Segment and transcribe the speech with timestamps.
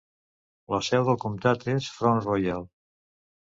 [0.75, 2.67] La seu del comtat és Front Royal.